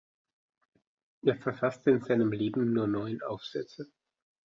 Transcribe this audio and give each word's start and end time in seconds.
Er 1.21 1.37
verfasste 1.37 1.91
in 1.91 2.01
seinem 2.01 2.31
Leben 2.31 2.73
nur 2.73 2.87
neun 2.87 3.21
Aufsätze. 3.21 3.85